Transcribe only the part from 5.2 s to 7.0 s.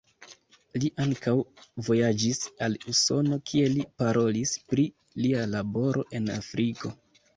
lia laboro en Afriko.